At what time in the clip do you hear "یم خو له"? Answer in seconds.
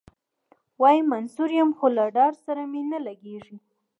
1.59-2.05